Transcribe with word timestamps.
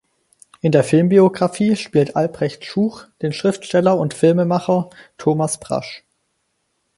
In 0.61 0.71
der 0.71 0.83
Filmbiografie 0.83 1.75
spielt 1.75 2.15
Albrecht 2.15 2.65
Schuch 2.65 3.03
den 3.21 3.33
Schriftsteller 3.33 3.99
und 3.99 4.15
Filmemacher 4.15 4.89
Thomas 5.19 5.59
Brasch. 5.59 6.03